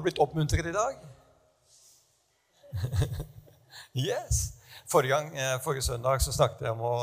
[0.00, 1.00] er blitt oppmuntret i dag?
[4.08, 4.42] yes.
[4.90, 6.94] Forrige, gang, eh, forrige søndag så snakket jeg om å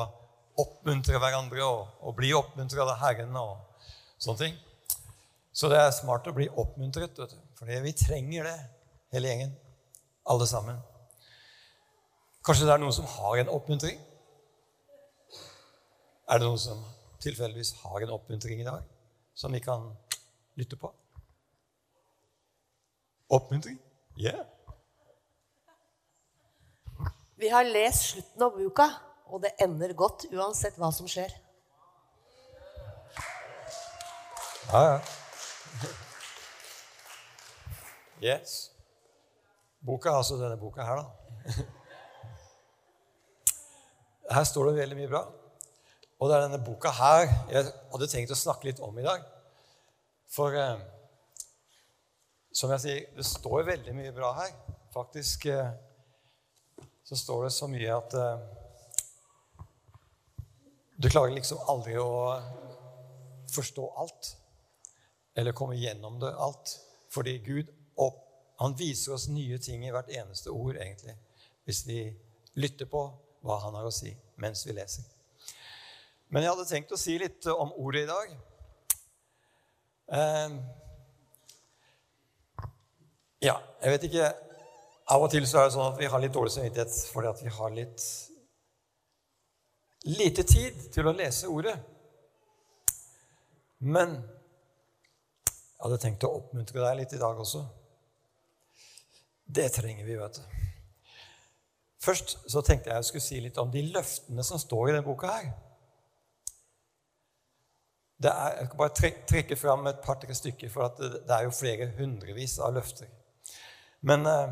[0.58, 3.86] oppmuntre hverandre og, og bli oppmuntret av Herren og
[4.18, 4.58] sånne ting.
[5.58, 7.40] Så det er smart å bli oppmuntret, vet du.
[7.58, 8.58] for vi trenger det,
[9.16, 9.56] hele gjengen.
[10.28, 10.82] Alle sammen.
[12.46, 13.98] Kanskje det er noen som har en oppmuntring?
[16.28, 16.84] Er det noen som
[17.24, 18.84] tilfeldigvis har en oppmuntring i dag,
[19.36, 19.90] som vi kan
[20.60, 20.92] lytte på?
[23.30, 23.80] Oppmuntring?
[24.18, 24.46] Yeah.
[27.38, 28.88] Vi har lest slutten av boka,
[29.28, 31.34] og det ender godt uansett hva som skjer.
[34.72, 35.00] Ja, ja.
[38.24, 38.72] Yes.
[39.86, 41.68] Boka, altså denne boka her, da.
[44.36, 45.22] Her står det veldig mye bra.
[46.18, 49.22] Og det er denne boka her jeg hadde tenkt å snakke litt om i dag.
[50.34, 50.82] For eh,
[52.58, 54.54] som jeg sier, det står veldig mye bra her.
[54.94, 55.70] Faktisk eh,
[57.06, 58.40] så står det så mye at eh,
[60.98, 62.10] du klarer liksom aldri å
[63.54, 64.32] forstå alt.
[65.38, 66.74] Eller komme gjennom det alt.
[67.14, 67.70] Fordi Gud
[68.02, 68.24] opp,
[68.58, 71.14] han viser oss nye ting i hvert eneste ord, egentlig.
[71.70, 72.00] Hvis vi
[72.58, 73.04] lytter på
[73.46, 75.06] hva han har å si mens vi leser.
[76.34, 78.36] Men jeg hadde tenkt å si litt om ordet i dag.
[80.18, 80.58] Eh,
[83.48, 84.32] ja, jeg vet ikke
[85.08, 87.44] av og til så er det sånn at vi har litt dårlig samvittighet fordi at
[87.44, 88.08] vi har litt
[90.08, 91.76] lite tid til å lese ordet.
[93.84, 94.16] Men
[95.78, 97.62] jeg hadde tenkt å oppmuntre deg litt i dag også.
[99.48, 100.58] Det trenger vi, vet du.
[102.04, 105.06] Først så tenkte jeg jeg skulle si litt om de løftene som står i denne
[105.06, 105.50] boka her.
[108.18, 111.92] Er, jeg skal bare trekke fram et par-tre stykker, for det, det, er jo flere
[112.00, 113.10] hundrevis av løfter.
[114.02, 114.50] Men eh,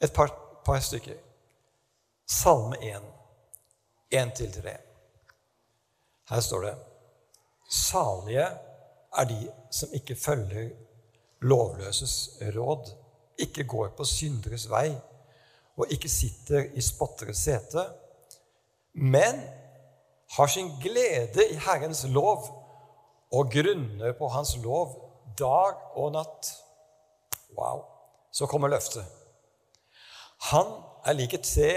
[0.00, 0.30] et par,
[0.64, 1.16] par stykker.
[2.26, 3.02] Salme 1,
[4.12, 4.76] 1-3.
[6.30, 6.74] Her står det
[7.70, 8.46] Salige
[9.18, 10.70] er de som ikke følger
[11.40, 12.90] lovløses råd,
[13.38, 14.90] ikke går på synderes vei
[15.80, 17.84] og ikke sitter i spotteres sete,
[18.92, 19.38] men
[20.36, 22.44] har sin glede i Herrens lov
[23.32, 24.94] og grunner på Hans lov
[25.38, 26.50] dag og natt.
[27.56, 27.86] Wow.
[28.32, 29.04] Så kommer løftet.
[30.50, 30.68] Han
[31.06, 31.70] er lik et tre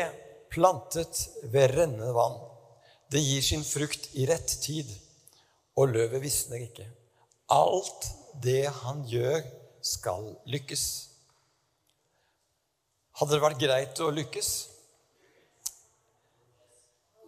[0.53, 2.37] plantet ved rennende vann.
[3.11, 4.89] Det gir sin frukt i rett tid,
[5.77, 6.85] og løvet visner ikke.
[7.53, 8.07] Alt
[8.43, 9.41] det han gjør,
[9.83, 10.83] skal lykkes.
[13.19, 14.51] Hadde det vært greit å lykkes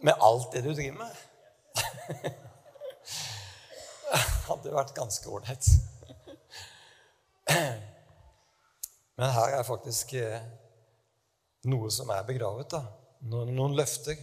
[0.08, 1.14] med alt det du driver med?
[4.48, 5.68] hadde vært ganske ålreit.
[9.16, 10.44] Men her er faktisk eh,
[11.72, 12.72] noe som er begravet.
[12.72, 12.84] da.
[13.32, 14.20] Noen, løfter.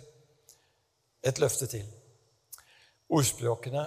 [1.23, 1.87] Et løfte til.
[3.13, 3.87] Ordspråkene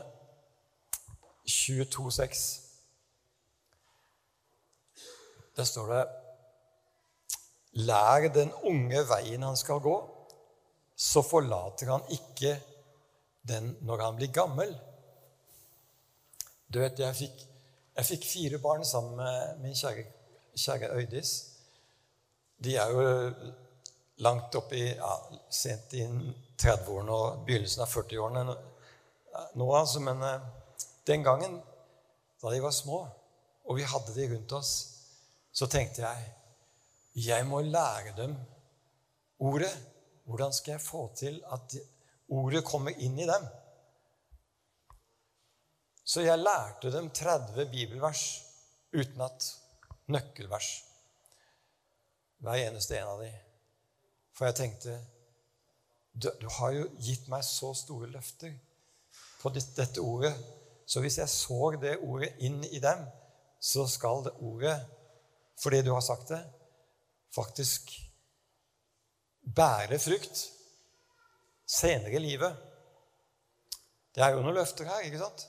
[1.45, 2.45] 22,6.
[5.55, 6.05] Der står det
[7.75, 9.95] Lær den unge veien han skal gå,
[10.95, 12.53] så forlater han ikke
[13.43, 14.71] den når han blir gammel.
[16.71, 17.41] Du vet, jeg fikk,
[17.97, 20.05] jeg fikk fire barn sammen med min kjære,
[20.55, 21.33] kjære Øydis.
[22.57, 23.05] De er jo
[24.23, 25.11] langt opp i ja,
[25.51, 26.05] sent i
[26.61, 29.99] 30-årene og begynnelsen av 40-årene nå, altså.
[30.03, 30.47] Men eh,
[31.07, 31.59] den gangen,
[32.41, 33.01] da de var små,
[33.65, 34.73] og vi hadde de rundt oss,
[35.55, 36.31] så tenkte jeg
[37.25, 38.35] jeg må lære dem
[39.39, 39.71] ordet.
[40.25, 41.75] Hvordan skal jeg få til at
[42.33, 43.43] ordet kommer inn i dem?
[46.05, 48.23] Så jeg lærte dem 30 bibelvers
[48.93, 49.45] utenat.
[50.11, 50.69] Nøkkelvers
[52.45, 53.35] hver eneste en av dem.
[54.35, 54.95] For jeg tenkte
[56.15, 58.53] du, du, har jo gitt meg så store løfter
[59.41, 60.33] på dette ordet.
[60.87, 63.01] Så hvis jeg sår det ordet inn i dem,
[63.59, 64.75] så skal det ordet,
[65.59, 66.41] fordi du har sagt det,
[67.33, 67.89] faktisk
[69.55, 70.43] bære frukt
[71.65, 72.55] senere i livet.
[74.15, 75.47] Det er jo noen løfter her, ikke sant?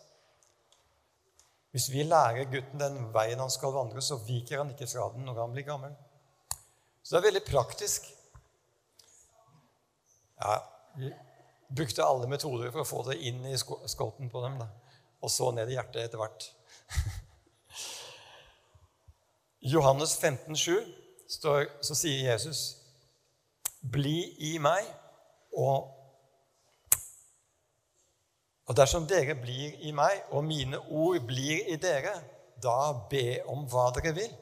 [1.76, 5.26] Hvis vi lærer gutten den veien han skal vandre, så viker han ikke fra den
[5.28, 5.90] når han blir gammel.
[7.02, 8.06] Så det er veldig praktisk.
[10.40, 10.54] Ja,
[10.96, 11.10] vi
[11.68, 14.56] brukte alle metoder for å få det inn i skolten på dem.
[14.62, 14.70] Da.
[15.20, 16.48] Og så ned i hjertet etter hvert.
[19.74, 20.80] Johannes 15, 7,
[21.36, 22.64] står, så sier Jesus,
[23.84, 24.16] 'Bli
[24.48, 24.88] i meg,
[25.52, 25.92] og,
[28.66, 32.16] og dersom dere blir i meg, og mine ord blir i dere,
[32.62, 34.32] da be om hva dere vil,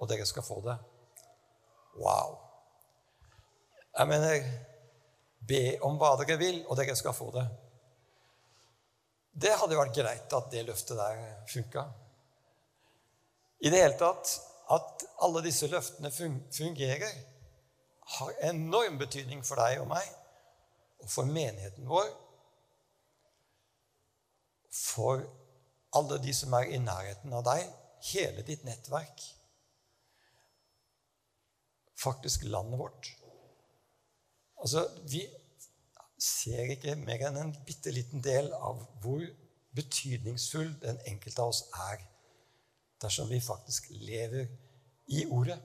[0.00, 0.76] og dere skal få det.
[1.96, 2.38] Wow.
[3.94, 4.46] Jeg mener
[5.44, 7.44] Be om hva dere vil, og dere skal få det.
[9.44, 11.82] Det hadde vært greit at det løftet der funka.
[13.60, 14.30] I det hele tatt
[14.72, 17.12] at alle disse løftene fungerer,
[18.14, 20.08] har enorm betydning for deg og meg,
[21.00, 22.08] og for menigheten vår,
[24.74, 25.22] for
[25.94, 27.68] alle de som er i nærheten av deg,
[28.10, 29.22] hele ditt nettverk,
[32.04, 33.12] faktisk landet vårt.
[34.60, 35.22] Altså, Vi
[36.18, 39.24] ser ikke mer enn en bitte liten del av hvor
[39.76, 42.04] betydningsfull den enkelte av oss er
[43.02, 44.46] dersom vi faktisk lever
[45.12, 45.58] i Ordet.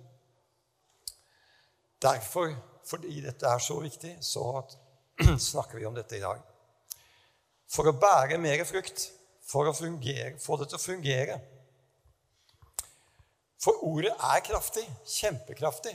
[2.02, 2.56] Derfor,
[2.88, 4.64] fordi dette er så viktig, så
[5.52, 6.42] snakker vi om dette i dag.
[7.70, 9.08] For å bære mer frukt,
[9.46, 11.40] for å fungere, få det til å fungere.
[13.60, 14.86] For ordet er kraftig,
[15.18, 15.94] kjempekraftig.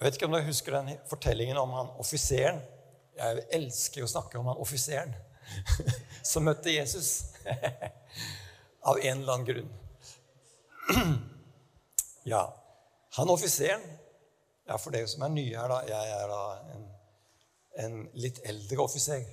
[0.00, 2.60] Jeg vet ikke om dere husker den fortellingen om han offiseren.
[3.16, 5.12] Jeg elsker å snakke om han offiseren
[6.30, 7.34] som møtte Jesus.
[8.88, 9.74] Av en eller annen grunn.
[12.28, 12.42] Ja,
[13.16, 13.80] han offiseren
[14.68, 16.40] Ja, for dere som er nye her, da Jeg er da
[16.74, 16.82] en,
[17.84, 19.24] en litt eldre offiser.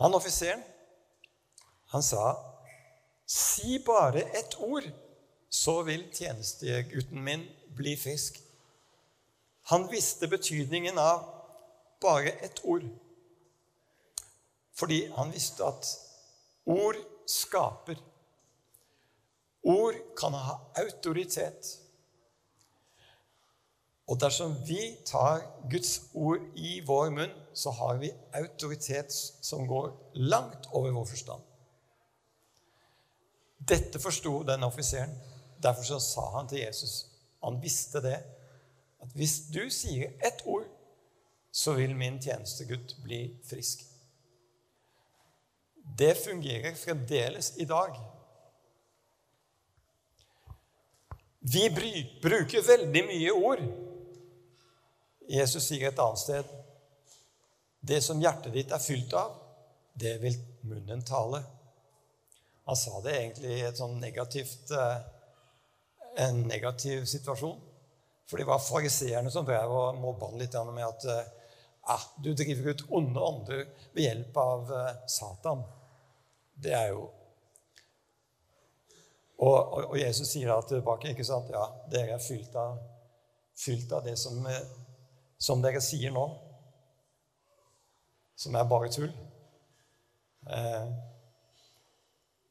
[0.00, 0.62] Han offiseren,
[1.92, 2.36] han sa,
[3.26, 4.92] 'Si bare ett ord'
[5.50, 8.40] så vil tjenestegutten min bli frisk.
[9.62, 11.24] Han visste betydningen av
[12.00, 12.84] bare ett ord.
[14.72, 15.86] Fordi han visste at
[16.64, 17.98] ord skaper.
[19.62, 21.79] Ord kan ha autoritet.
[24.10, 29.92] Og dersom vi tar Guds ord i vår munn, så har vi autoritet som går
[30.32, 31.44] langt over vår forstand.
[33.70, 35.12] Dette forsto den offiseren.
[35.62, 37.06] Derfor så sa han til Jesus
[37.44, 38.18] Han visste det.
[39.00, 40.66] At hvis du sier ett ord,
[41.52, 43.84] så vil min tjenestegutt bli frisk.
[45.98, 47.96] Det fungerer fremdeles i dag.
[51.40, 51.64] Vi
[52.22, 53.64] bruker veldig mye ord.
[55.30, 56.50] Jesus sier et annet sted
[57.80, 59.36] Det som hjertet ditt er fylt av,
[59.94, 60.36] det vil
[60.68, 61.40] munnen tale.
[62.68, 64.98] Han sa det egentlig i et sånn negativt eh,
[66.26, 67.56] en negativ situasjon.
[68.28, 71.06] For det var fariseerne som drev og mobba han litt med at
[71.90, 75.64] ah, du driver ut onde ånder ved hjelp av uh, Satan.
[76.54, 77.08] Det er jo
[79.40, 79.56] og,
[79.88, 81.48] og, Jesus sier da tilbake ikke sant?
[81.48, 82.74] Ja, dere er fylt av,
[83.56, 84.58] fylt av det som, eh,
[85.40, 86.26] som, dere sier nå,
[88.36, 89.12] som er bare tull.
[90.48, 90.92] Eh,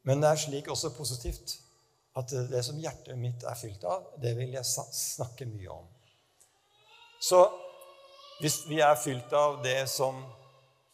[0.09, 1.57] men det er slik også positivt
[2.17, 5.87] at det som hjertet mitt er fylt av, det vil jeg snakke mye om.
[7.21, 7.43] Så
[8.39, 10.21] hvis vi er fylt av det som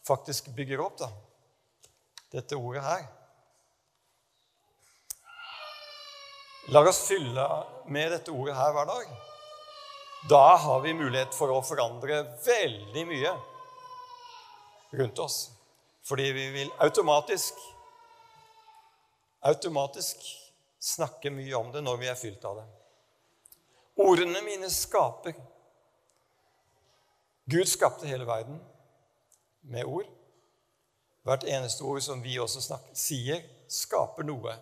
[0.06, 1.10] faktisk bygger opp, da,
[2.34, 3.06] dette ordet her
[6.74, 7.42] La oss fylle
[7.94, 9.10] med dette ordet her hver dag.
[10.28, 13.34] Da har vi mulighet for å forandre veldig mye
[14.98, 15.36] rundt oss.
[16.06, 17.60] Fordi vi vil automatisk
[19.46, 20.24] automatisk
[20.82, 22.64] snakke mye om det når vi er fylt av det.
[24.02, 25.36] Ordene mine skaper.
[27.46, 28.58] Gud skapte hele verden
[29.70, 30.10] med ord.
[31.26, 34.58] Hvert eneste ord som vi også snakker, sier, skaper noe.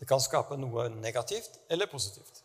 [0.00, 2.44] Det kan skape noe negativt eller positivt.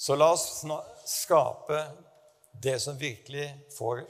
[0.00, 0.64] Så la oss
[1.04, 1.92] skape
[2.52, 4.06] det som virkelig får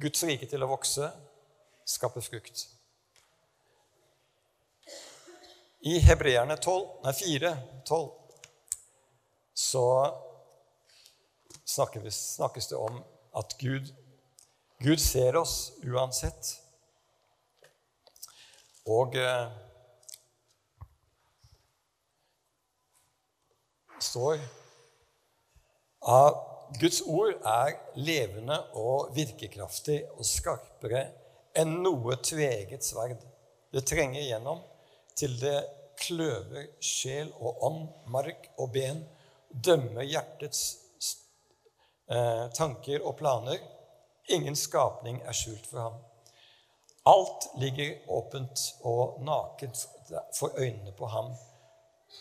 [0.00, 1.10] Guds rike til å vokse,
[1.84, 2.62] skape frukt.
[5.84, 6.56] I Hebreerne
[7.18, 7.50] 4,
[7.84, 8.06] 12,
[9.52, 9.82] så
[11.68, 13.02] snakkes det om
[13.36, 13.90] at Gud,
[14.80, 16.54] Gud ser oss uansett.
[18.88, 19.52] Og eh,
[24.00, 24.40] står
[26.06, 26.44] at
[26.80, 31.06] Guds ord er levende og virkekraftig og skarpere
[31.58, 33.22] enn noe tveget sverd.
[33.72, 34.60] Det trenger igjennom
[35.18, 35.58] til det
[35.98, 39.00] kløver sjel og ånd, mark og ben,
[39.48, 40.62] dømmer hjertets
[42.12, 43.58] eh, tanker og planer.
[44.28, 45.98] Ingen skapning er skjult for ham.
[47.08, 49.86] Alt ligger åpent og nakent
[50.36, 51.32] for øynene på ham,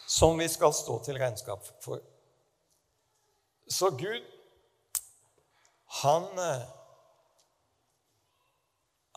[0.07, 1.99] som vi skal stå til regnskap for.
[3.67, 4.23] Så Gud,
[6.01, 6.67] han eh,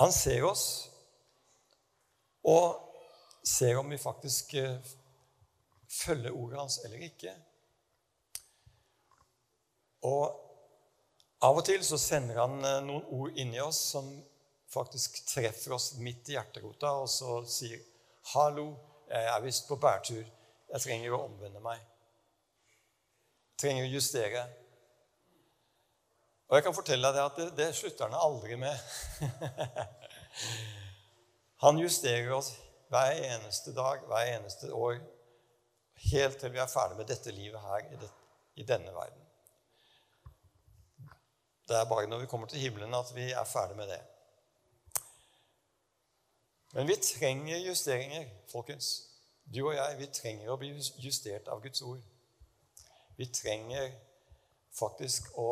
[0.00, 0.64] Han ser oss
[2.48, 2.78] og
[3.44, 4.78] ser om vi faktisk eh,
[5.88, 7.34] følger ordet hans eller ikke.
[10.08, 10.24] Og
[11.44, 14.08] av og til så sender han eh, noen ord inni oss som
[14.72, 17.84] faktisk treffer oss midt i hjerterota, og så sier
[18.32, 18.70] 'Hallo,
[19.10, 20.24] jeg er visst på bærtur.
[20.72, 21.89] Jeg trenger å omvende meg.'
[23.60, 24.46] Trenger å justere.
[26.50, 28.74] Og jeg kan fortelle deg at det, det slutter han aldri med.
[31.64, 32.54] han justerer oss
[32.90, 34.96] hver eneste dag, hver eneste år,
[36.10, 38.08] helt til vi er ferdig med dette livet her i, det,
[38.58, 39.26] i denne verden.
[41.68, 44.00] Det er bare når vi kommer til himmelen, at vi er ferdig med det.
[46.72, 48.88] Men vi trenger justeringer, folkens.
[49.54, 52.02] Du og jeg, vi trenger å bli justert av Guds ord.
[53.20, 53.90] Vi trenger
[54.72, 55.48] faktisk å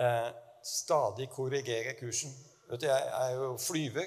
[0.00, 0.28] eh,
[0.64, 2.32] stadig korrigere kursen.
[2.70, 4.06] Vet du, Jeg er jo flyver,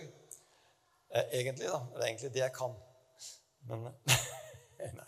[1.10, 1.68] eh, egentlig.
[1.70, 1.84] da.
[1.94, 2.74] Det er egentlig det jeg kan.
[3.70, 3.84] Men
[4.98, 5.06] nei,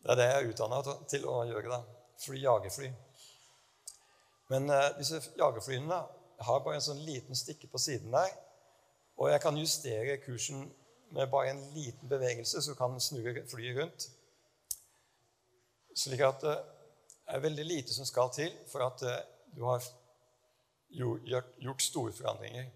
[0.00, 0.78] Det er det jeg er utdanna
[1.12, 1.74] til å gjøre.
[1.74, 1.80] da.
[2.24, 2.88] Fly, jagerfly.
[4.48, 5.98] Men eh, disse jagerflyene
[6.40, 8.32] har bare en sånn liten stikke på siden der.
[9.20, 10.64] Og jeg kan justere kursen
[11.12, 14.08] med bare en liten bevegelse, så kan snurre flyet rundt.
[15.96, 16.56] Slik at det
[17.30, 19.84] er veldig lite som skal til for at eh, du har
[20.90, 22.70] gjort store forandringer.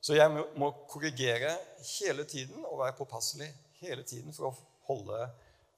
[0.00, 1.56] Så jeg må korrigere
[2.00, 3.48] hele tiden og være påpasselig
[3.80, 5.26] hele tiden for å holde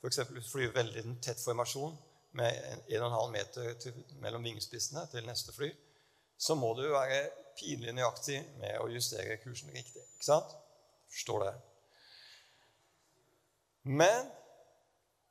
[0.03, 0.21] f.eks.
[0.51, 1.97] fly veldig tett formasjon
[2.39, 5.71] med 1,5 meter til, mellom vingespissene til neste fly,
[6.39, 7.23] så må du være
[7.59, 10.05] pinlig nøyaktig med å justere kursen riktig.
[10.15, 10.53] Ikke sant?
[11.11, 11.55] Forstår det.
[13.89, 14.29] Men,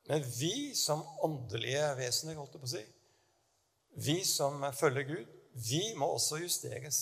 [0.08, 2.84] men vi som åndelige vesener, holdt jeg på å si,
[4.08, 5.34] vi som følger Gud,
[5.68, 7.00] vi må også justeres.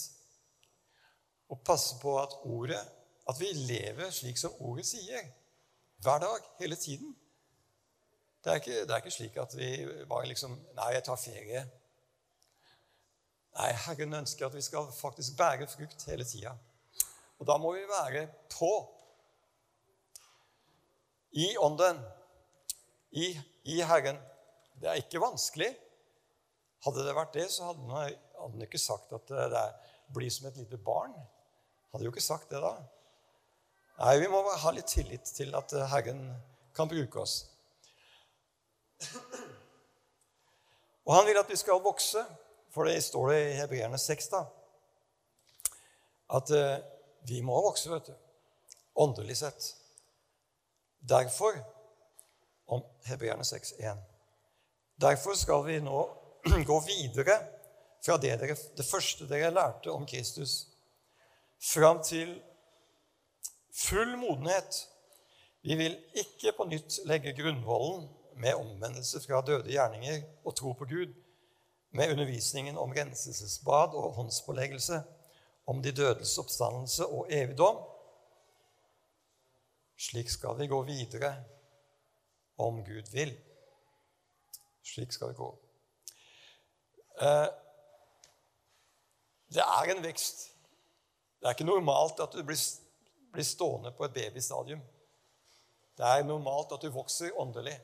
[1.51, 2.81] Og passe på at ordet
[3.29, 5.23] At vi lever slik som ordet sier.
[5.97, 7.15] Hver dag, hele tiden.
[8.43, 9.69] Det er, ikke, det er ikke, slik at vi
[10.05, 11.63] bare liksom Nei, jeg tar ferie.
[13.55, 16.53] Nei, Herren ønsker at vi skal faktisk bære frukt hele tida.
[17.39, 18.69] Og da må vi være på.
[21.31, 22.03] I Ånden.
[23.15, 23.31] I,
[23.63, 24.19] I, Herren.
[24.75, 25.71] Det er ikke vanskelig.
[26.83, 28.01] Hadde det vært det, så hadde
[28.41, 29.63] han ikke sagt at det
[30.13, 31.15] blir som et lite barn.
[31.93, 32.75] Hadde jo ikke sagt det da.
[34.01, 36.27] Nei, vi må ha litt tillit til at Herren
[36.75, 37.37] kan bruke oss.
[41.05, 42.21] Og han vil at vi skal vokse,
[42.75, 44.41] for det står det i Hebreerne 6 da,
[46.35, 46.83] at eh,
[47.29, 48.15] vi må vokse, vet du.
[49.05, 49.69] Åndelig sett.
[50.99, 51.61] Derfor
[52.67, 53.97] om Hebreerne 6,1.
[55.01, 55.99] Derfor skal vi nå
[56.69, 57.39] gå videre
[58.05, 60.67] fra det, dere, det første dere lærte om Kristus,
[61.73, 62.35] fram til
[63.73, 64.85] full modenhet.
[65.65, 68.07] Vi vil ikke på nytt legge grunnvollen
[68.37, 71.13] med omvendelse fra døde gjerninger og tro på Gud,
[71.95, 75.01] med undervisningen om renselsesbad og håndspåleggelse,
[75.67, 77.79] om de dødes oppstandelse og evigdom.
[79.97, 81.31] Slik skal vi gå videre
[82.57, 83.33] om Gud vil.
[84.85, 85.49] Slik skal det gå.
[87.21, 87.47] Eh,
[89.55, 90.49] det er en vekst.
[91.39, 94.81] Det er ikke normalt at du blir stående på et babystadium.
[95.95, 97.75] Det er normalt at du vokser åndelig.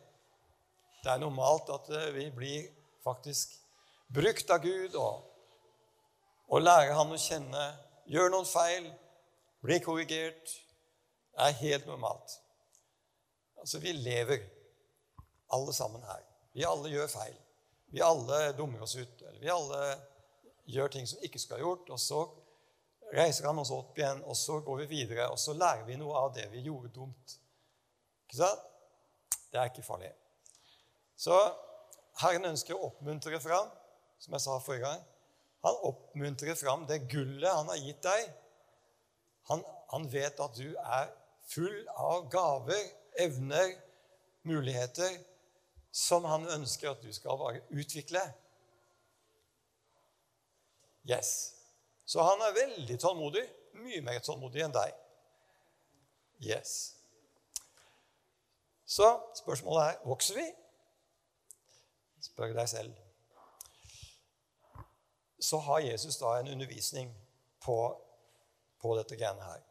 [1.04, 2.70] Det er normalt at eh, vi blir
[3.04, 3.56] faktisk
[4.14, 5.24] brukt av Gud og,
[6.52, 7.64] og lærer Han å kjenne,
[8.12, 8.90] gjør noen feil,
[9.64, 10.58] blir korrigert.
[11.32, 12.36] Det er helt normalt.
[13.62, 14.44] Altså, vi lever,
[15.56, 16.24] alle sammen her.
[16.56, 17.36] Vi alle gjør feil.
[17.92, 19.22] Vi alle dummer oss ut.
[19.22, 19.82] Eller vi alle
[20.72, 21.92] gjør ting som ikke skal ha gjort.
[21.92, 22.22] Og så
[23.12, 26.16] reiser han oss opp igjen, og så går vi videre, og så lærer vi noe
[26.16, 27.38] av det vi gjorde dumt.
[28.28, 28.68] Ikke sant?
[29.52, 30.14] Det er ikke farlig.
[31.20, 31.36] Så
[32.22, 33.68] Herren ønsker å oppmuntre fram,
[34.22, 35.02] som jeg sa forrige gang.
[35.66, 38.30] Han oppmuntrer fram det gullet han har gitt deg.
[39.52, 41.12] Han, han vet at du er
[41.52, 42.88] full av gaver,
[43.20, 43.76] evner,
[44.48, 45.20] muligheter
[45.92, 48.22] som han ønsker at du skal utvikle.
[51.10, 51.56] Yes.
[52.06, 53.44] Så han er veldig tålmodig.
[53.82, 54.96] Mye mer tålmodig enn deg.
[56.42, 56.96] Yes.
[58.86, 59.08] Så
[59.40, 60.48] spørsmålet er vokser vi,
[62.22, 62.98] Spør deg selv.
[65.42, 67.10] Så har Jesus da en undervisning
[67.66, 67.78] på,
[68.82, 69.64] på dette greiene her.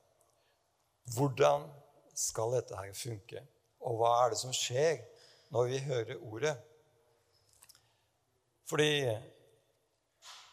[1.15, 1.69] Hvordan
[2.15, 3.45] skal dette her funke?
[3.87, 4.99] Og hva er det som skjer
[5.51, 6.57] når vi hører ordet?
[8.71, 9.19] Fordi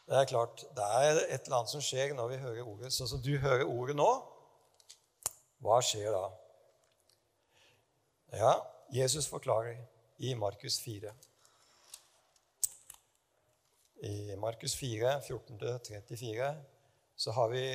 [0.07, 2.93] Det er klart, det er et eller annet som skjer når vi hører ordet.
[2.95, 4.07] Sånn som du hører ordet nå.
[5.59, 6.29] Hva skjer da?
[8.39, 8.53] Ja,
[8.95, 9.81] Jesus forklarer
[10.23, 11.11] i Markus 4.
[14.07, 16.49] I Markus 4, 14-34,
[17.15, 17.65] så har vi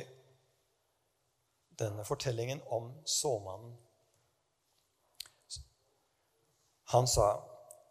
[1.77, 3.77] denne fortellingen om såmannen.
[6.91, 7.41] Han sa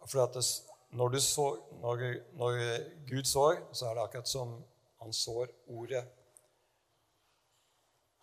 [0.06, 0.42] For det,
[0.90, 1.46] når, så,
[1.80, 1.96] når,
[2.36, 2.58] når,
[3.08, 4.64] Gud sår, så er det akkurat som
[5.00, 6.04] han sår ordet.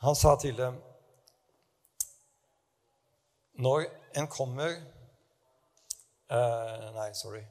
[0.04, 0.82] Han sa til dem
[3.54, 3.86] Når
[4.16, 4.70] en kommer
[6.32, 7.44] eh, Nei, sorry.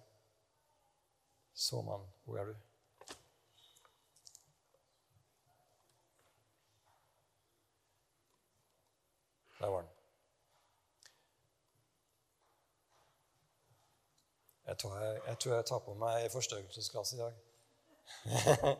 [1.55, 2.55] Såmann, hvor er du?
[9.61, 9.98] Der var den.
[14.69, 17.33] Jeg tror jeg, jeg tror jeg, tar på meg forstørrelsesglass i dag.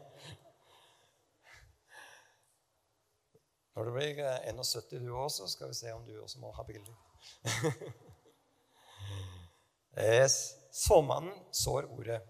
[3.75, 4.15] Når det blir
[4.53, 6.97] 71 du også, skal vi se om du også må ha briller.
[10.79, 12.21] Såmannen sår ordet.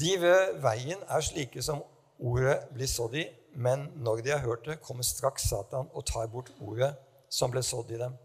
[0.00, 1.82] De ved veien er slike som
[2.18, 6.26] ordet blir sådd i, men når de har hørt det, kommer straks Satan og tar
[6.32, 6.96] bort ordet
[7.28, 8.16] som ble sådd i dem.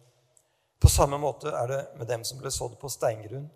[0.81, 3.51] På samme måte er det med dem som ble sådd på steingrunn.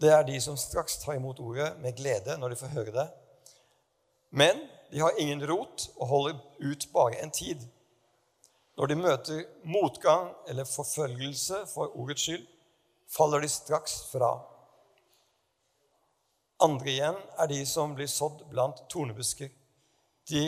[0.00, 3.06] Det er de som straks tar imot ordet med glede når de får høre det.
[4.30, 4.58] Men
[4.90, 7.62] de har ingen rot og holder ut bare en tid.
[8.76, 12.46] Når de møter motgang eller forfølgelse for ordets skyld,
[13.16, 14.32] faller de straks fra.
[16.62, 19.50] Andre igjen er de som blir sådd blant tornebusker.
[20.30, 20.44] De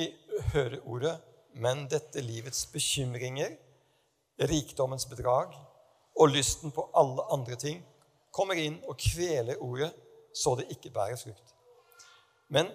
[0.53, 1.15] hører ordet,
[1.55, 3.55] men dette livets bekymringer
[4.39, 5.55] rikdommens bedrag
[6.17, 7.81] og lysten på alle andre ting
[8.37, 9.93] kommer inn og kveler ordet
[10.37, 11.55] så det ikke bærer frukt.
[12.53, 12.69] Men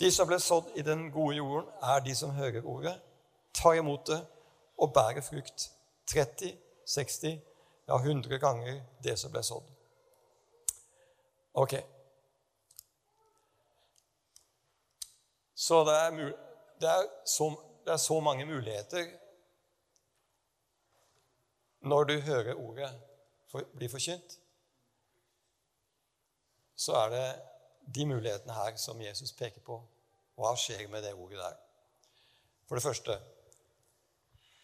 [0.00, 2.96] de som ble sådd i den gode jorden, er de som hører ordet,
[3.54, 4.20] tar imot det
[4.80, 5.70] og bærer frukt.
[6.06, 7.40] 30, 60,
[7.88, 9.68] ja 100 ganger det som ble sådd.
[11.54, 11.74] Ok.
[15.54, 16.32] Så det er,
[16.80, 17.52] det er, så,
[17.84, 19.12] det er så mange muligheter
[21.80, 22.90] når du hører ordet
[23.50, 24.39] for, bli forkynt,
[26.80, 27.26] så er det
[27.94, 29.76] de mulighetene her som Jesus peker på.
[30.40, 31.58] Hva skjer med det ordet der?
[32.68, 33.18] For det første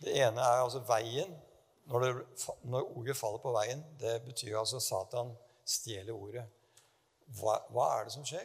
[0.00, 1.30] Det ene er altså veien.
[1.88, 2.24] Når, det,
[2.68, 5.30] når ordet faller på veien, det betyr altså Satan
[5.64, 6.42] stjeler ordet.
[7.38, 8.44] Hva, hva er det som skjer?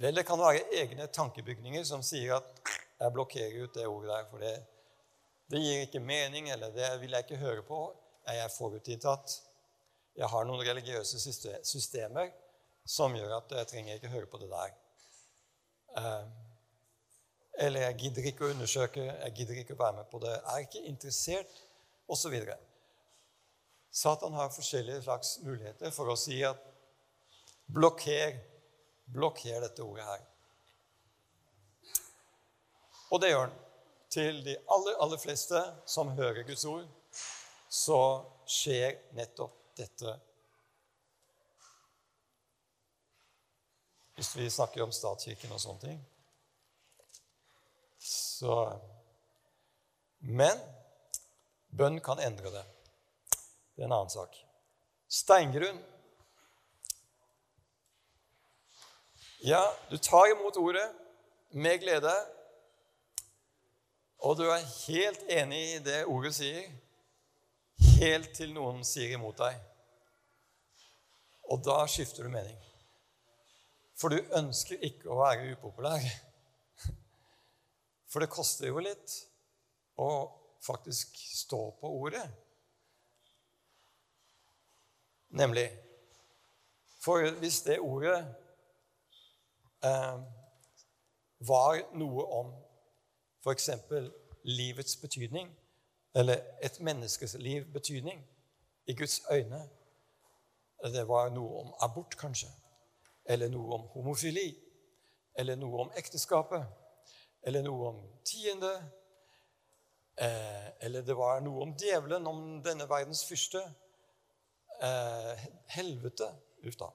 [0.00, 2.62] Vel, det kan være egne tankebygninger som sier at
[2.98, 4.54] 'jeg blokkerer ut det ordet der', for det,
[5.50, 7.96] det gir ikke mening, eller det vil jeg ikke høre på.
[8.26, 9.42] Jeg Er forutinntatt?
[10.16, 11.20] Jeg har noen religiøse
[11.64, 12.30] systemer
[12.84, 14.74] som gjør at jeg trenger ikke høre på det der.
[15.98, 16.26] Eh,
[17.66, 20.52] eller jeg gidder ikke å undersøke, jeg gidder ikke å være med på det, jeg
[20.54, 21.62] er ikke interessert,
[22.12, 22.36] osv.
[23.92, 26.60] Satan har forskjellige slags muligheter for å si at
[27.72, 28.38] blokker,
[29.12, 30.24] blokker dette ordet her.
[33.12, 33.58] Og det gjør han
[34.12, 36.88] til de aller, aller fleste som hører Guds ord,
[37.68, 38.00] så
[38.48, 40.16] skjer nettopp dette.
[44.22, 45.96] Hvis vi snakker om statskirken og sånne ting.
[47.98, 48.54] Så
[50.22, 50.60] Men
[51.74, 52.62] bønn kan endre det.
[53.74, 54.38] Det er en annen sak.
[55.10, 55.82] Steingrunn.
[59.42, 60.86] Ja, du tar imot ordet
[61.50, 62.14] med glede.
[64.22, 66.70] Og du er helt enig i det ordet sier,
[67.98, 69.58] helt til noen sier imot deg.
[71.50, 72.68] Og da skifter du mening.
[74.02, 76.02] For du ønsker ikke å være upopulær.
[78.10, 79.12] For det koster jo litt
[80.02, 80.08] å
[80.66, 82.24] faktisk stå på ordet.
[85.38, 85.68] Nemlig
[87.02, 88.18] For hvis det ordet
[89.86, 90.18] eh,
[91.46, 92.52] var noe om
[93.42, 93.70] f.eks.
[94.46, 95.48] livets betydning,
[96.14, 98.22] eller et menneskes liv betydning,
[98.86, 99.62] i Guds øyne.
[100.94, 102.50] Det var noe om abort, kanskje.
[103.24, 104.48] Eller noe om homofili.
[105.38, 106.64] Eller noe om ekteskapet.
[107.42, 108.72] Eller noe om tiende.
[110.16, 113.62] Eh, eller det var noe om djevelen, om denne verdens fyrste.
[114.82, 116.28] Eh, helvete.
[116.66, 116.90] Uff da.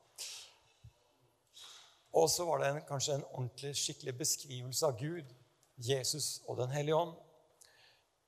[2.18, 5.34] Og så var det en, kanskje en ordentlig, skikkelig beskrivelse av Gud
[5.78, 7.14] Jesus og Den hellige ånd,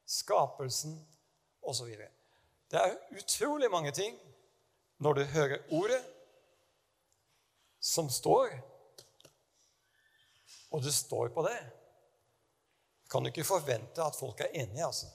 [0.05, 0.99] skapelsen
[1.61, 1.87] osv.
[2.71, 4.17] Det er utrolig mange ting
[4.97, 6.01] når du hører ordet
[7.79, 8.53] som står,
[10.69, 11.57] og du står på det,
[13.09, 15.07] kan du ikke forvente at folk er enige, altså.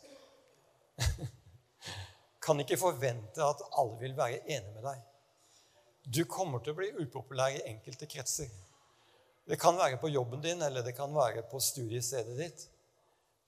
[2.45, 5.03] kan ikke forvente at alle vil være enige med deg.
[6.05, 8.51] Du kommer til å bli upopulær i enkelte kretser.
[9.49, 12.67] Det kan være på jobben din, eller det kan være på studiestedet ditt.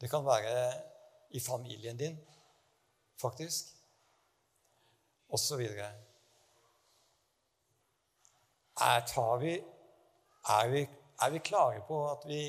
[0.00, 0.54] Det kan være
[1.36, 2.16] i familien din,
[3.20, 3.72] faktisk.
[5.28, 5.90] Og så videre.
[8.80, 9.54] Er, vi,
[10.48, 10.82] er, vi,
[11.22, 12.40] er vi klare på at vi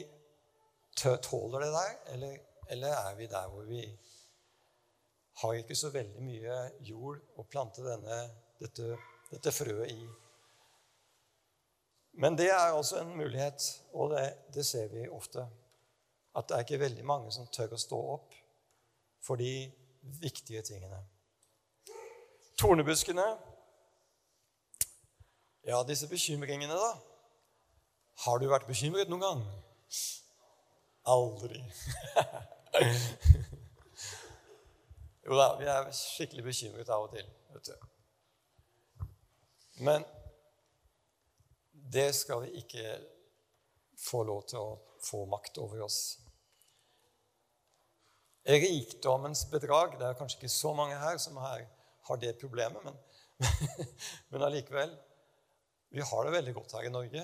[0.98, 2.38] tåler det der, eller,
[2.70, 3.84] eller, er vi der hvor vi
[5.42, 8.18] har ikke så veldig mye jord å plante denne,
[8.60, 8.98] dette,
[9.32, 10.08] dette frøet i?
[12.20, 13.64] Men det er altså en mulighet,
[13.94, 15.46] og det, det, ser vi ofte.
[16.36, 18.34] At det er ikke veldig mange som tør å stå opp
[19.24, 19.70] for de
[20.22, 21.04] viktige tingene.
[22.58, 23.28] Tornebuskene
[25.68, 26.94] Ja, disse bekymringene, da.
[28.24, 29.42] Har du vært bekymret noen gang?
[31.12, 31.60] Aldri.
[35.28, 37.28] jo da, vi er skikkelig bekymret av og til.
[37.52, 37.76] vet du.
[39.84, 40.08] Men
[41.98, 42.86] det skal vi ikke
[44.00, 46.24] få lov til å få makt over oss.
[48.48, 51.68] Rikdommens bedrag Det er kanskje ikke så mange her som her
[52.08, 52.96] har det problemet, men,
[54.32, 54.96] men allikevel
[55.94, 57.24] Vi har det veldig godt her i Norge.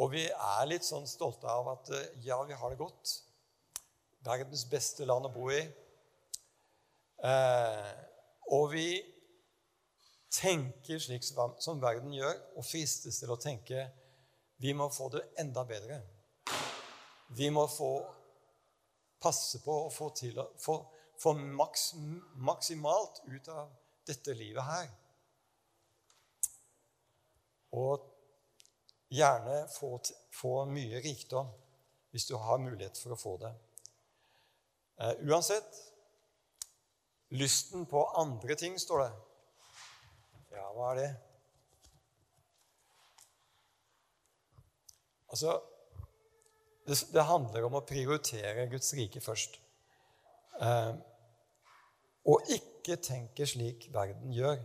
[0.00, 3.16] Og vi er litt sånn stolte av at eh, ja, vi har det godt.
[4.24, 5.62] Verdens beste land å bo i.
[7.22, 7.90] Eh,
[8.54, 8.86] og vi
[10.32, 13.84] tenker slik som verden gjør, og fristes til å tenke
[14.62, 15.98] vi må få det enda bedre.
[17.34, 17.92] Vi må få
[19.22, 20.76] passe på å få, til, få,
[21.18, 21.92] få maks,
[22.38, 23.72] maksimalt ut av
[24.06, 24.90] dette livet her.
[27.72, 28.12] Og
[29.12, 29.98] Gjerne få,
[30.32, 31.50] få, mye rikdom
[32.12, 33.50] hvis du har mulighet for å få det.
[35.00, 35.68] Eh, uansett
[37.36, 39.10] lysten på andre ting, står det.
[40.56, 41.10] Ja, hva er det?
[45.32, 45.58] Altså
[46.88, 49.60] det, det handler om å prioritere Guds rike først.
[50.60, 50.92] Eh,
[52.32, 54.60] og ikke tenke slik verden gjør,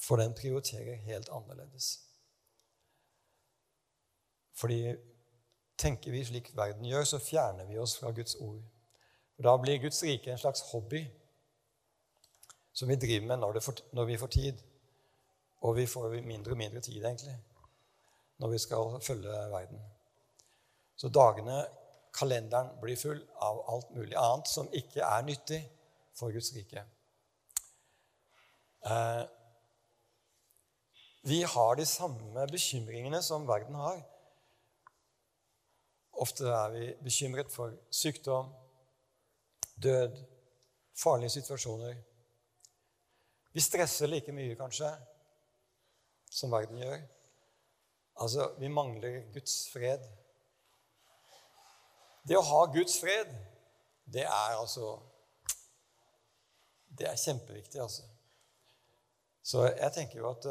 [0.00, 2.00] for den prioriterer helt annerledes.
[4.56, 4.96] Fordi
[5.78, 8.60] tenker vi slik verden gjør, så fjerner vi oss fra Guds ord.
[9.38, 11.04] Og Da blir Guds rike en slags hobby
[12.72, 14.60] som vi driver med når, får, når vi får tid.
[15.60, 17.36] Og vi får mindre og mindre tid, egentlig,
[18.38, 19.80] når vi skal følge verden.
[20.96, 21.64] Så dagene,
[22.18, 25.60] kalenderen, blir full av alt mulig annet som ikke er nyttig
[26.16, 26.84] for Guds rike.
[28.86, 29.22] Eh,
[31.22, 34.00] vi har de samme bekymringene som verden har.
[36.20, 38.52] Ofte er vi bekymret for sykdom,
[39.82, 40.16] død,
[40.96, 41.94] farlige situasjoner.
[43.52, 44.90] Vi stresser like mye, kanskje,
[46.30, 47.00] som verden gjør.
[48.20, 50.04] Altså, vi mangler Guds fred.
[52.28, 53.32] Det å ha Guds fred,
[54.04, 54.98] det er altså
[56.98, 58.02] Det er kjempeviktig, altså.
[59.42, 60.46] Så jeg tenker jo at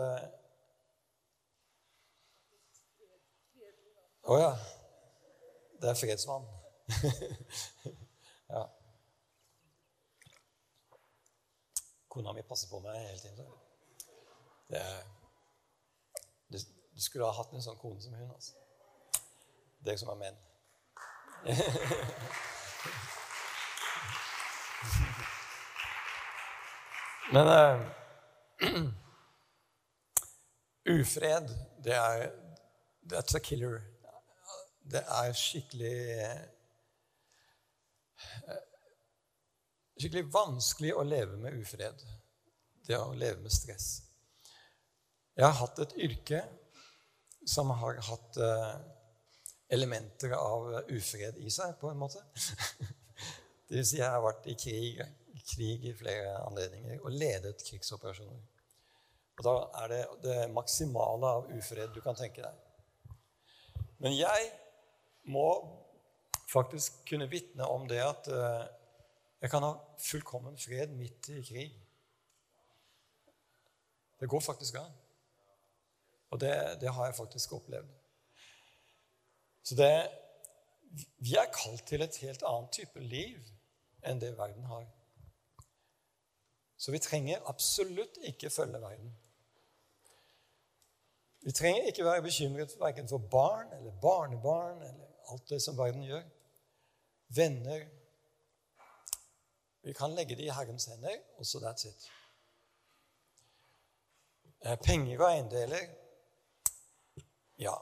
[4.29, 4.53] Å oh, ja.
[5.81, 6.43] Det er fredsmann.
[8.53, 8.69] ja.
[12.13, 13.47] Kona mi passer på meg hele tiden.
[14.69, 15.01] Det er,
[16.53, 16.61] du
[17.01, 18.29] skulle ha hatt en sånn kone som hun.
[18.29, 18.53] altså.
[19.81, 20.37] Dere som er menn.
[27.33, 27.81] Men uh,
[30.99, 31.49] ufred,
[31.81, 32.29] det er
[33.09, 33.88] That's a killer
[34.89, 36.39] det er skikkelig eh,
[39.99, 42.03] Skikkelig vanskelig å leve med ufred.
[42.87, 43.87] Det å leve med stress.
[45.35, 46.39] Jeg har hatt et yrke
[47.47, 48.77] som har hatt eh,
[49.75, 52.23] elementer av ufred i seg, på en måte.
[53.69, 55.03] Det vil si, jeg har vært i krig,
[55.51, 58.39] krig i flere anledninger og ledet krigsoperasjoner.
[59.39, 63.13] Og da er det det maksimale av ufred du kan tenke deg.
[64.01, 64.49] Men jeg
[65.23, 65.49] må
[66.49, 68.65] faktisk kunne vitne om det at eh,
[69.41, 71.75] jeg kan ha fullkommen fred midt i krig.
[74.19, 74.95] Det går faktisk an.
[76.29, 77.87] Og det, det har jeg faktisk opplevd.
[79.63, 80.09] Så det,
[81.17, 83.39] vi er kalt til et helt annet type liv
[84.03, 84.85] enn det verden har.
[86.79, 89.11] Så vi trenger absolutt ikke følge verden.
[91.41, 96.03] Vi trenger ikke være bekymret verken for barn eller barnebarn eller alt det som verden
[96.03, 96.23] gjør.
[97.27, 97.87] Venner
[99.81, 102.09] Vi kan legge det i Herrens hender, og så that's it.
[104.61, 105.87] Eh, penger og eiendeler
[107.59, 107.73] Ja.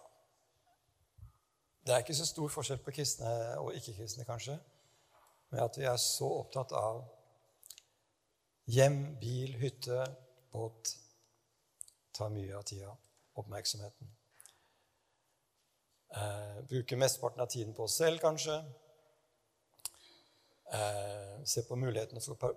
[1.86, 4.60] Det er ikke så stor forskjell på kristne og ikke-kristne, kanskje,
[5.50, 7.04] med at vi er så opptatt av
[8.68, 10.06] hjem, bil, hytte,
[10.52, 10.98] båt
[12.14, 12.92] tar mye av tida,
[13.36, 14.17] oppmerksomheten.
[16.16, 18.58] Eh, bruker mesteparten av tiden på oss selv, kanskje.
[20.74, 22.54] Eh, se på mulighetene for å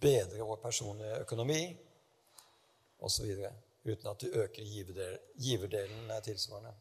[0.00, 1.60] bedre vår personlige økonomi
[2.98, 3.30] osv.
[3.86, 6.74] Uten at du øker giverdelen, giverdelen tilsvarende.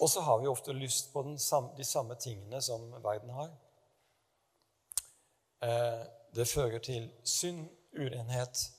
[0.00, 3.50] Og så har vi ofte lyst på samme, de samme tingene som verden har.
[5.62, 6.04] Eh,
[6.36, 8.75] det fører til synd, urenhet.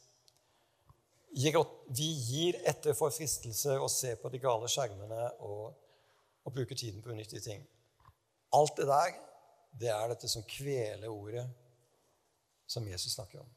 [1.37, 5.75] Vi gir etter for fristelser og ser på de gale skjermene og,
[6.43, 7.61] og bruker tiden på unyttige ting.
[8.57, 9.13] Alt det der,
[9.77, 11.45] det er dette som kveler ordet
[12.67, 13.49] som Jesus snakker om.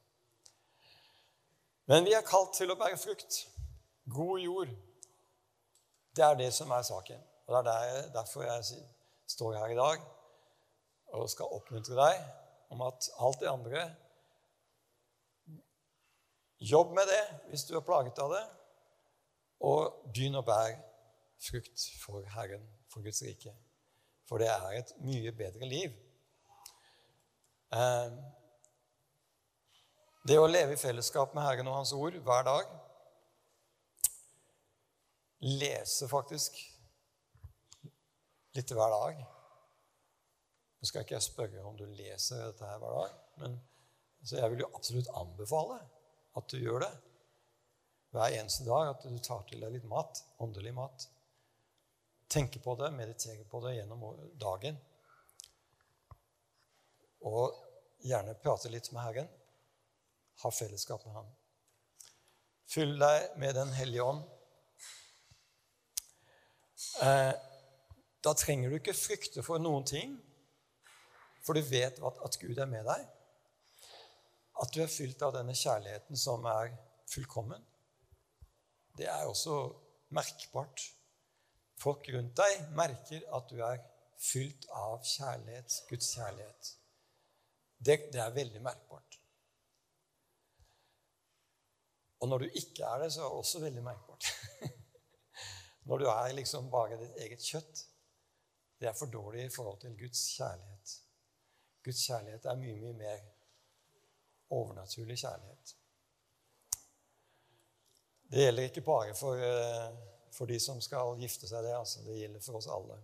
[1.90, 3.40] Men vi er kalt til å bære frukt.
[4.10, 4.70] God jord.
[6.14, 7.22] Det er det som er saken.
[7.48, 8.84] Og Det er derfor jeg
[9.26, 10.04] står her i dag
[11.10, 12.20] og skal oppmuntre deg
[12.70, 13.88] om at alt det andre
[16.60, 18.42] Jobb med det hvis du er plaget av det,
[19.64, 20.76] og begynn å bære
[21.40, 23.52] frukt for Herren, for Guds rike.
[24.28, 25.96] For det er et mye bedre liv.
[27.72, 28.12] Eh,
[30.28, 32.76] det å leve i fellesskap med Herren og Hans ord hver dag
[35.40, 36.58] Lese faktisk
[38.52, 39.22] litt hver dag.
[40.76, 43.54] Nå skal ikke jeg spørre om du leser dette her hver dag, men
[44.28, 45.78] jeg vil jo absolutt anbefale
[46.40, 46.90] at du gjør det
[48.14, 48.92] hver eneste dag.
[48.92, 51.06] At du tar til deg litt mat, åndelig mat.
[52.30, 54.06] Tenker på det, mediterer på det gjennom
[54.40, 54.78] dagen.
[57.26, 57.56] Og
[58.06, 59.30] gjerne prate litt med Herren.
[60.42, 61.30] Ha fellesskap med Ham.
[62.70, 64.22] Fyll deg med Den hellige ånd.
[67.02, 67.32] Eh,
[68.24, 70.14] da trenger du ikke frykte for noen ting,
[71.44, 73.04] for du vet at Gud er med deg.
[74.60, 76.74] At du er fylt av denne kjærligheten som er
[77.08, 77.62] fullkommen.
[78.98, 79.56] Det er også
[80.16, 80.82] merkbart.
[81.80, 83.80] Folk rundt deg merker at du er
[84.20, 86.74] fylt av kjærlighet, Guds kjærlighet.
[87.80, 89.16] Det, det er veldig merkbart.
[92.20, 94.28] Og når du ikke er det, så er det også veldig merkbart.
[95.88, 97.86] når du er liksom bare ditt eget kjøtt,
[98.80, 100.96] det er for dårlig i forhold til Guds kjærlighet.
[101.84, 103.24] Guds kjærlighet er mye, mye mer
[104.50, 105.74] overnaturlig kjærlighet.
[108.30, 109.88] Det gjelder ikke bare for, eh,
[110.32, 112.02] for de som skal gifte seg, det, altså.
[112.06, 112.98] det gjelder for oss alle.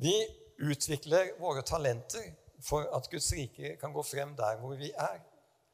[0.00, 0.14] Vi
[0.58, 5.20] utvikler våre talenter for at Guds rike kan gå frem der hvor vi er.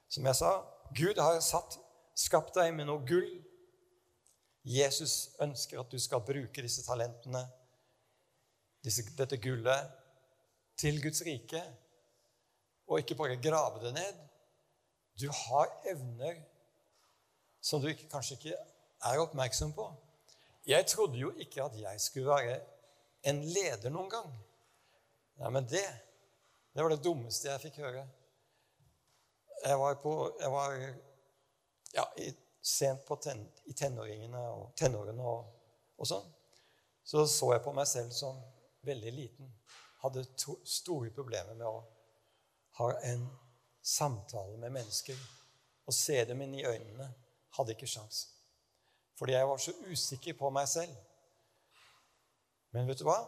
[0.09, 0.53] Som jeg sa,
[0.95, 1.79] Gud har satt,
[2.16, 3.31] skapt deg med noe gull
[4.66, 7.45] Jesus ønsker at du skal bruke disse talentene,
[8.83, 9.92] disse, dette gullet,
[10.77, 11.62] til Guds rike,
[12.87, 14.20] og ikke bare grave det ned.
[15.20, 16.40] Du har evner
[17.61, 18.57] som du ikke, kanskje ikke
[19.05, 19.88] er oppmerksom på.
[20.66, 22.61] Jeg trodde jo ikke at jeg skulle være
[23.27, 24.31] en leder noen gang.
[25.40, 25.85] Nei, men det,
[26.75, 28.07] det var det dummeste jeg fikk høre.
[29.64, 30.75] Jeg var, på, jeg var
[31.94, 32.31] ja, i
[32.62, 35.53] sent ten, i tenåringene og tenårene og,
[35.96, 36.27] og, sånn,
[37.07, 38.38] så så jeg på meg selv som
[38.87, 39.51] veldig liten.
[40.03, 41.83] Hadde to, store problemer med å
[42.79, 43.25] ha en
[43.83, 45.19] samtale med mennesker
[45.87, 47.09] og se dem inn i øynene.
[47.57, 48.27] Hadde ikke sjans.
[49.17, 50.93] Fordi jeg var så usikker på meg selv.
[52.75, 53.21] Men vet du hva?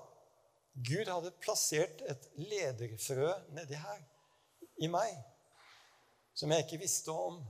[0.85, 4.03] Gud hadde plassert et lederfrø nedi her
[4.79, 5.17] i meg
[6.39, 7.41] som jeg ikke visste om.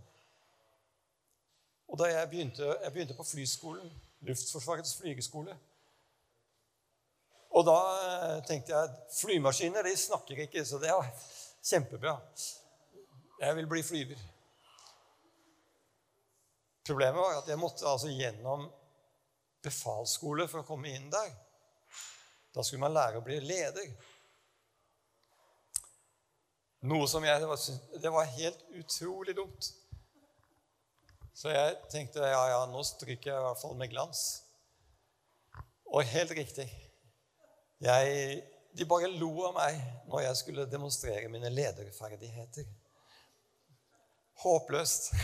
[1.88, 5.52] Og da jeg begynte, jeg begynte på flyskolen, Luftforsvarets flygeskole
[7.54, 11.12] Og da eh, tenkte jeg flymaskiner de snakker ikke, så det er
[11.68, 12.16] kjempebra.
[13.38, 14.26] Jeg vil bli flyver.
[16.88, 18.64] Problemet var at jeg måtte altså gjennom
[19.64, 21.35] befalsskole for å komme inn der.
[22.54, 23.90] Da skulle man lære å bli leder.
[26.88, 27.44] Noe som jeg
[28.02, 29.72] Det var helt utrolig dumt.
[31.35, 34.22] Så jeg tenkte ja, ja, nå stryker jeg i hvert fall med glans.
[35.87, 36.66] Og helt riktig.
[37.78, 38.42] Jeg,
[38.78, 42.66] de bare lo av meg når jeg skulle demonstrere mine lederferdigheter.
[44.38, 45.10] Håpløst.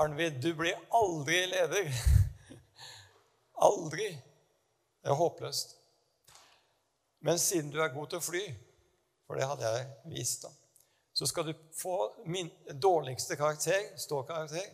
[0.00, 1.88] Arnvid, du blir aldri leder.
[3.60, 4.10] Aldri.
[5.00, 5.76] Det er håpløst.
[7.24, 8.42] Men siden du er god til å fly,
[9.28, 10.52] for det hadde jeg vist, da,
[11.12, 11.96] så skal du få
[12.28, 12.48] min
[12.80, 14.68] dårligste karakter, ståkarakter.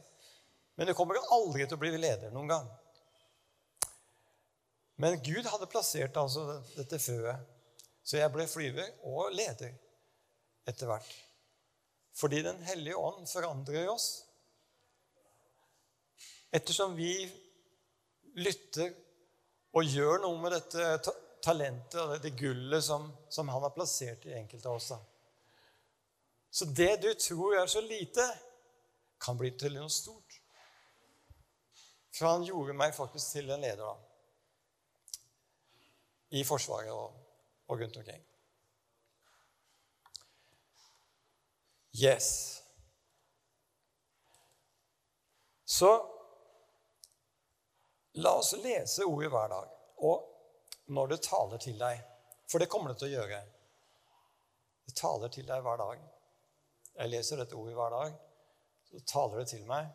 [0.75, 2.69] Men du kommer aldri til å bli leder noen gang.
[4.97, 7.43] Men Gud hadde plassert altså dette føet,
[8.07, 9.75] så jeg ble flyver og leder
[10.67, 11.11] etter hvert.
[12.17, 14.25] Fordi Den hellige ånd forandrer oss.
[16.55, 17.13] Ettersom vi
[18.41, 18.95] lytter
[19.77, 21.13] og gjør noe med dette
[21.45, 24.93] talentet og dette gullet som, som han har plassert i enkelte av oss.
[26.51, 28.25] Så det du tror er så lite,
[29.21, 30.41] kan bli til noe stort.
[32.17, 34.06] For han gjorde meg faktisk til en leder da.
[36.31, 37.13] I Forsvaret og,
[37.69, 38.23] og rundt omkring.
[41.97, 42.63] Yes.
[45.65, 46.13] Så
[48.17, 49.73] La oss lese ordet hver dag.
[49.97, 52.01] Og når det taler til deg
[52.47, 53.41] For det kommer det til å gjøre.
[54.87, 56.03] Det taler til deg hver dag.
[56.97, 58.15] Jeg leser dette ordet hver dag.
[58.87, 59.89] Så taler det til meg.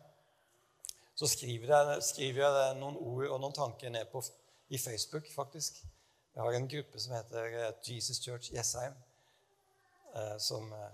[1.16, 4.20] Så skriver jeg, skriver jeg noen ord og noen tanker ned på,
[4.68, 5.80] i Facebook, faktisk.
[6.34, 8.94] Jeg har en gruppe som heter eh, Jesus Church Jessheim,
[10.16, 10.92] eh, som eh,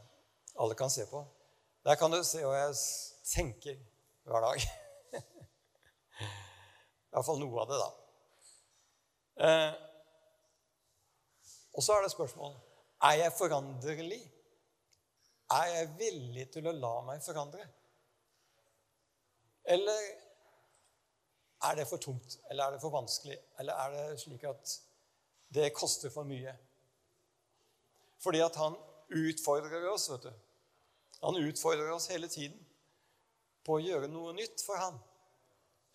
[0.59, 1.21] alle kan se på.
[1.85, 2.75] Der kan du se hva jeg
[3.31, 3.77] tenker
[4.27, 4.65] hver dag.
[7.13, 7.91] Iallfall noe av det, da.
[11.79, 12.57] Og så er det spørsmål
[13.07, 14.21] er jeg foranderlig.
[15.55, 17.63] Er jeg villig til å la meg forandre?
[19.71, 20.03] Eller
[21.71, 22.41] er det for tungt?
[22.51, 23.39] Eller er det for vanskelig?
[23.63, 24.75] Eller er det slik at
[25.55, 26.55] det koster for mye?
[28.23, 28.77] Fordi at han
[29.09, 30.33] utfordrer oss, vet du.
[31.23, 32.59] Han utfordrer oss hele tiden
[33.67, 34.99] på å gjøre noe nytt for han.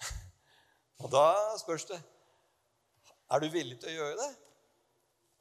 [1.03, 1.27] Og da
[1.61, 1.99] spørs det
[3.33, 4.31] er du villig til å gjøre det.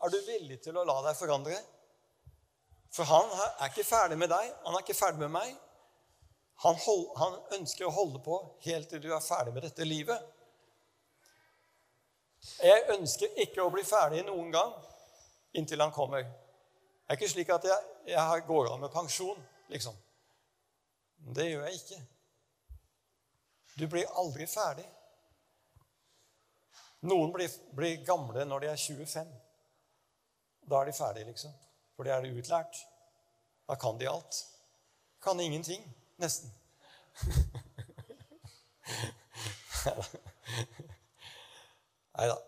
[0.03, 1.59] Er du villig til å la deg forandre?
[2.93, 5.53] For han er ikke ferdig med deg, han er ikke ferdig med meg.
[6.63, 10.21] Han, hold, han ønsker å holde på helt til du er ferdig med dette livet.
[12.43, 14.73] Jeg ønsker ikke å bli ferdig noen gang
[15.59, 16.23] inntil han kommer.
[16.23, 19.39] Det er ikke slik at jeg, jeg går av med pensjon,
[19.71, 19.95] liksom.
[21.37, 22.01] Det gjør jeg ikke.
[23.79, 24.87] Du blir aldri ferdig.
[27.07, 29.31] Noen blir, blir, gamle når de er 25.
[30.71, 31.53] Da er de ferdige, liksom.
[31.97, 32.75] For de er utlært.
[33.69, 34.35] Da kan de alt.
[35.23, 35.83] Kan ingenting,
[36.23, 36.51] nesten.
[42.19, 42.39] Nei da.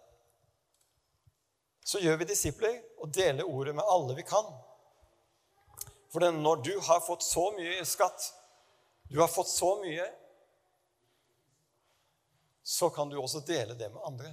[1.85, 4.47] Så gjør vi disipler og deler ordet med alle vi kan.
[6.13, 8.31] For når du har fått så mye skatt,
[9.11, 10.07] du har fått så mye
[12.65, 14.31] så kan du også dele det med andre.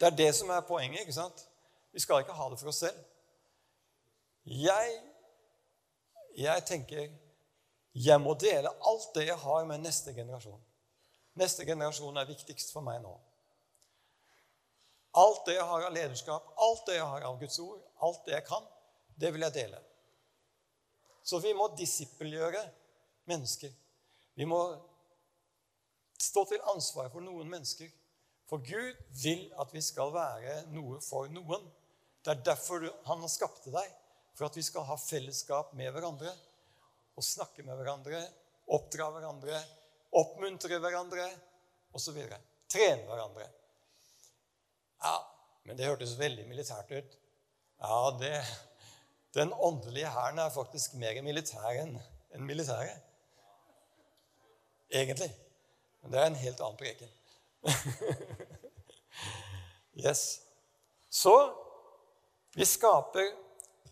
[0.00, 1.00] Det er det som er poenget.
[1.00, 1.48] ikke sant?
[1.92, 2.96] Vi skal ikke ha det for oss selv.
[4.44, 4.94] Jeg,
[6.36, 7.10] jeg tenker
[7.94, 10.60] jeg må dele alt det jeg har, med neste generasjon.
[11.38, 13.12] Neste generasjon er viktigst for meg nå.
[15.14, 18.34] Alt det jeg har av lederskap, alt det jeg har av Guds ord, alt det
[18.34, 18.64] jeg kan,
[19.14, 19.78] det vil jeg dele.
[21.22, 22.60] Så vi må disippelgjøre
[23.30, 23.70] mennesker.
[24.34, 24.58] Vi må
[26.20, 27.92] stå til ansvar for noen mennesker.
[28.50, 31.62] For Gud vil at vi skal være noe for noen.
[32.24, 33.88] Det er derfor han har skapte deg.
[34.34, 36.34] For at vi skal ha fellesskap med hverandre.
[37.14, 38.18] Og snakke med hverandre,
[38.74, 39.60] oppdra hverandre,
[40.18, 41.28] oppmuntre hverandre
[41.94, 42.18] osv.
[42.66, 43.46] Trene hverandre.
[45.04, 45.18] Ja,
[45.68, 47.16] men det hørtes veldig militært ut.
[47.84, 48.36] Ja, det,
[49.34, 51.98] Den åndelige hæren er faktisk mer militær enn
[52.34, 52.94] en militære.
[54.90, 55.28] Egentlig.
[56.02, 57.10] Men det er en helt annen preken.
[60.06, 60.40] yes.
[61.10, 61.34] Så
[62.54, 63.34] vi skaper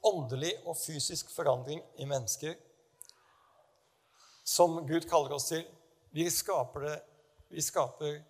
[0.03, 2.55] åndelig og fysisk forandring i mennesker
[4.45, 5.67] som Gud kaller oss til.
[6.11, 6.97] Vi skaper, det,
[7.49, 8.21] vi skaper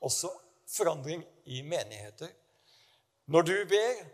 [0.00, 0.30] også
[0.70, 2.30] forandring i menigheter.
[3.24, 4.04] Når du ber,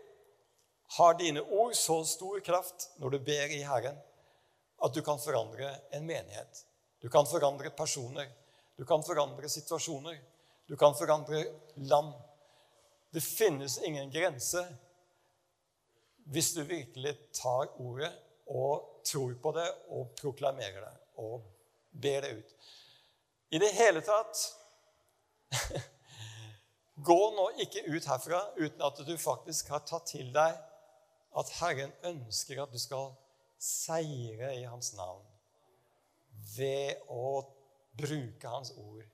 [0.97, 3.99] har dine ord så stor kraft når du ber i Herren,
[4.83, 6.65] at du kan forandre en menighet.
[6.99, 8.27] Du kan forandre personer.
[8.77, 10.17] Du kan forandre situasjoner.
[10.67, 11.45] Du kan forandre
[11.75, 12.13] land.
[13.11, 14.65] Det finnes ingen grense
[16.31, 18.11] hvis du virkelig tar ordet
[18.47, 20.93] og tror på det og proklamerer det
[21.23, 21.41] og
[21.91, 22.53] ber det ut.
[23.51, 24.43] I det hele tatt
[27.03, 30.57] Gå nå ikke ut herfra uten at du faktisk har tatt til deg
[31.41, 33.13] at Herren ønsker at du skal
[33.61, 35.25] seire i Hans navn
[36.57, 37.41] ved å
[37.97, 39.07] bruke Hans ord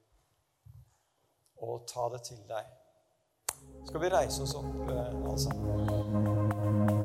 [1.57, 2.75] og ta det til deg.
[3.87, 5.49] Skal vi reise oss opp, eh, alle altså?
[5.49, 6.96] sammen?